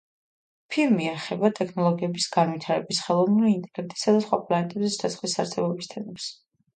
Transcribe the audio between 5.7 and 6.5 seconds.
თემებს.